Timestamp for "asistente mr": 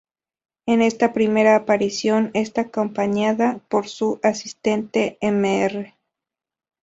4.23-5.93